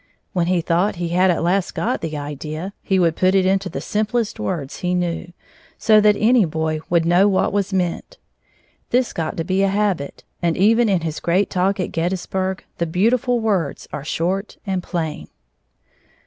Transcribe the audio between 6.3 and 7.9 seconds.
boy would know what was